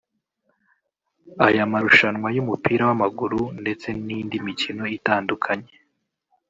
Aya 1.47 1.63
marushanwa 1.71 2.27
y’umupira 2.35 2.81
w’amaguru 2.89 3.39
ndetse 3.61 3.87
n’indi 4.05 4.35
mikino 4.45 4.83
itandukanye 4.97 5.73